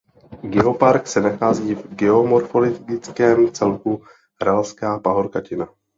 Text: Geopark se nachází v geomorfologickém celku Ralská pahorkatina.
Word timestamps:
Geopark 0.43 1.05
se 1.07 1.21
nachází 1.21 1.75
v 1.75 1.95
geomorfologickém 1.95 3.51
celku 3.51 4.03
Ralská 4.41 4.99
pahorkatina. 4.99 5.67